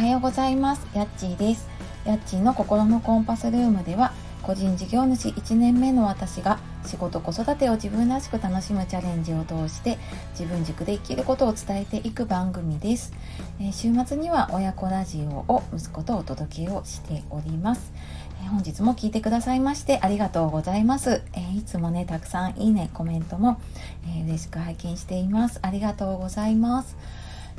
[0.00, 0.88] はようございます。
[0.94, 1.68] やっちーです。
[2.06, 9.98] やっちーの心のコンパスルームでは個人事業主1年目の私が仕事子育てを自分らしく楽しむチャレンジを通して
[10.30, 13.12] 自分軸で生きることを伝えていく番組です、
[13.60, 17.92] えー、週末には親子ラジオを息子とお届けをしております、
[18.42, 23.60] え、本日も聞いてくださいましてありがとうございます、えー、いつもねたくさんいいねコメントも、
[24.08, 25.58] え嬉しく拝見しています。
[25.60, 26.96] ありがとうございます。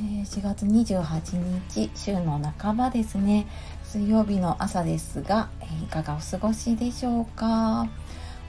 [0.00, 1.36] え4月28
[1.70, 3.46] 日週の半ばですね。
[3.84, 7.86] 水曜日の朝ですが、えいかがお過ごしでしょうか？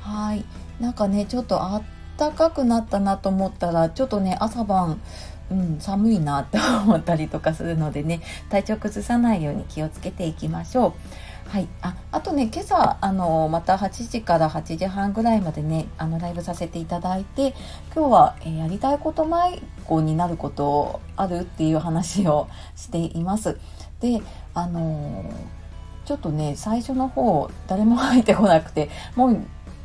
[0.00, 0.44] はい。
[0.80, 1.82] なんかねちょっとあっ
[2.16, 5.00] たかくなったなと思ったらちょっとね朝晩
[5.54, 10.92] うん、寒いなって思ったりとかするのでね体調崩さないように気をつけていきましょう。
[11.48, 17.54] はい、ああとね今朝あのまた8時から8時半ぐらいまでねあのライブさせていただいて
[17.94, 23.58] 今日は、えー、やりたいこと迷子になることあるっていう話をしています。
[24.00, 24.20] で
[24.54, 25.32] あの
[26.04, 29.38] ちょっとね最初の方誰も入ってこなくてもう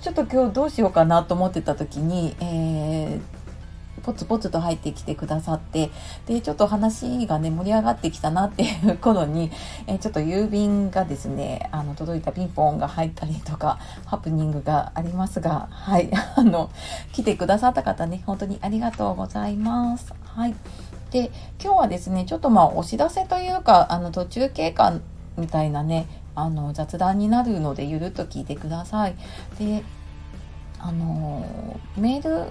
[0.00, 3.45] ちょっと今日どうしようかなと思ってた時に、えー
[4.02, 5.90] ポツポツと入ってきてくださって
[6.26, 9.50] でちょっと話がね盛り上がってきたなっていう頃に、
[9.86, 16.70] えちょっと郵便がですねあの届いたピンポンが入ったりとかハプニングがありますがはい あの
[17.12, 20.12] 来てくださった方ね本当にありがとうございます。
[20.24, 20.54] はい
[21.10, 21.30] で
[21.62, 24.92] 今日はですねちょっとまあお知らせというかあの途中経過
[25.36, 29.14] みたいなねあの雑談になるのでゆるっと聞いてください。
[29.58, 29.82] で
[30.78, 31.46] あの
[31.96, 32.50] メール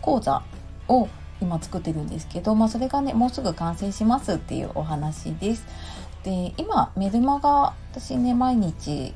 [0.00, 0.42] 講座
[0.88, 1.08] を
[1.40, 5.66] 今作ってるんですけど、まあ、それがねもうすぐ完成しますっていうお話です。
[6.24, 9.14] で今メルマガ私ね毎日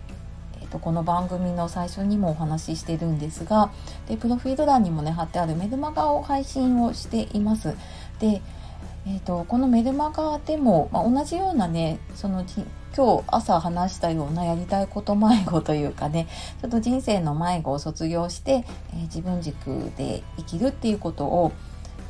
[0.63, 3.73] えとこの番組の最初にもお話ししてるんですが
[4.07, 7.75] でプロフィール欄にもね貼ってあるメルマガを配信をしています。
[8.21, 8.41] で、
[9.05, 12.45] えーと、このメルマガでも、まあ、同じようなねその
[12.95, 16.29] 今日朝話したようなやりたいこと迷子というかね
[16.61, 21.53] ちょっと人生の迷子を卒業して、えー、自分軸で生きるっていうことを、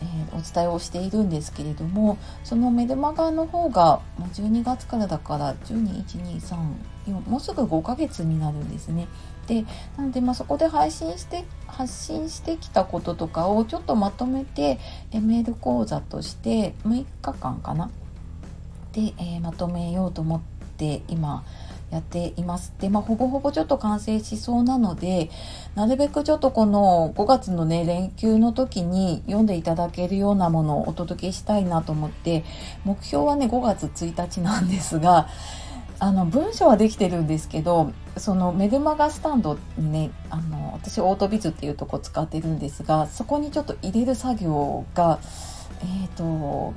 [0.00, 9.06] えー、お伝えをしているんですけれどもそのメルマガの方がもう12月からだから121234もうすぐ5ヶ月になるんですね。
[9.46, 9.64] で
[9.96, 14.78] なのでまあそこで配信して発信してきたこととかをちょっとまとめて
[15.10, 17.90] えメール講座として6日間かな？
[18.92, 20.51] で、えー、まとめようと思って
[21.08, 21.44] 今
[21.90, 22.72] やっています。
[22.80, 25.30] で、まあ、ほぼほぼちょっと完成しそうなので、
[25.74, 32.44] なるべくちょっとこの5月のね、連休の時に読んでいただけるようなものをお届けしたいなと思って、
[32.84, 35.28] 目標はね、5月1日なんですが、
[36.02, 45.20] あの文章はできてるんですけどそのメルマガスタンドにねあの私オートビズっていうとこ使ってるんですがそこにちょっと入れる作業が
[45.80, 46.74] えっ、ー、と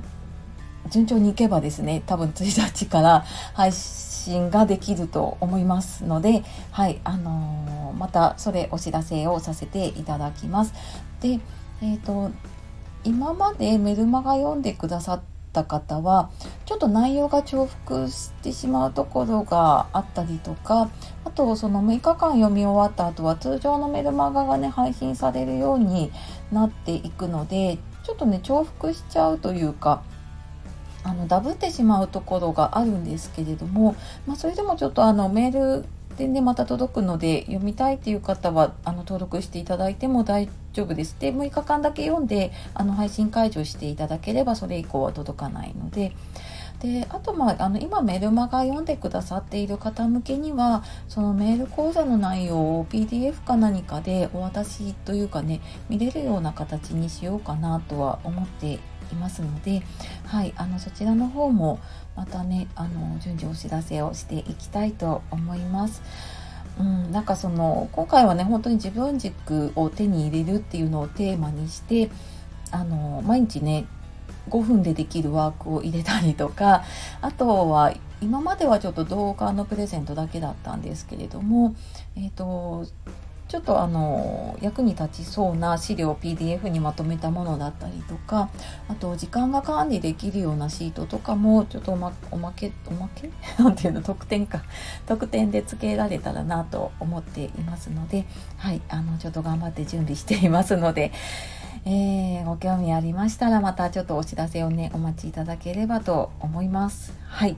[0.90, 3.24] 順調にいけばですね多分1日から
[3.54, 10.74] 配信ができると思いますのではいあのー、またそれお知らせをさせていただきます。
[11.20, 11.40] で
[11.82, 12.30] えっ、ー、と
[13.04, 16.30] 今までメルマガ読んでくださってった方は
[16.66, 20.90] ちょっと内容が重複してしまうところがあったりとか
[21.24, 26.12] あとその6日間読み終わった後は通常のメルマガがね配信されるように
[26.52, 30.02] なっていくのでちょっとね重複しちゃうというか
[31.06, 33.94] あのダブってしまうところがあるんですけれども、
[34.26, 35.84] まあ、それでもちょっとあのメール
[36.16, 41.16] でねまた届くので読みたいっていう方はあの登録していただいても大丈夫です。
[41.20, 46.12] で6日間だけ読んであの配信解除していただければそれ以降は届かないので。
[46.80, 58.78] であと、まあ、あの今メルマガ読んでくださっている方向けにはそのメール講座の内容を PDF か何かでお渡しというかね見れるような形にしようかなとは思って
[59.12, 59.82] いますので、
[60.26, 61.80] はい、あのそちらの方も
[62.16, 66.02] またねあの順次お知らせをしていきたいと思います。
[66.78, 72.10] うん、なんかその今回はね本当に自分軸を手に入れるっていうのをテーマにして
[72.70, 73.86] あの毎日ね
[74.50, 76.84] 5分でできるワークを入れたりとか
[77.22, 81.74] あとは今まではちょっと動画のプレゼントだけだったんですけれども、
[82.14, 82.86] えーと
[83.48, 88.50] ちょっとあの役に立ちそうな資料 PDF にまとめたものだったりとか
[88.88, 93.30] あと時間が管理できるようなシートとかもちょっとおまおまけおまけ？
[93.62, 94.02] なんていうの？
[94.02, 94.62] 特典か
[95.06, 98.26] 特典で付けられたらなと思っていますので
[98.56, 101.12] はいあのちょっと頑張って準備していますので。
[101.88, 107.12] えー、ご興味ありましたらまたちょっとお知らせをねお待ちいただければと思います。
[107.28, 107.56] はい。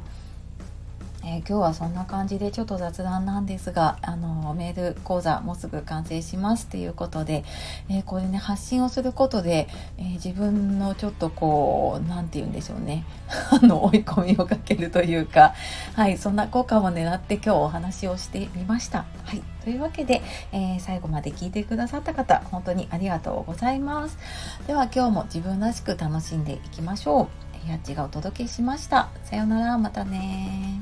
[1.30, 7.44] え、今日はそんな感じでちょっと雑談なんですが、あのメール講座もうすぐ完成しますということで、
[7.90, 13.04] えー、これね、発信をすることで、えー、自分のちょっとこう、なんて言うんでしょうね、
[13.52, 15.54] あの、追い込みをかけるというか、
[15.94, 19.04] はい、そんな効果を狙って今日お話をしてみました。
[19.24, 20.22] はい、というわけで、
[20.52, 24.16] え最後まで聞いてくださった方、本当にありがとうございます。
[24.66, 27.28] では今日も自分らしく楽しんでいきましょう。
[27.68, 29.10] やっちがお届けしました。
[29.24, 30.77] さようなら、またね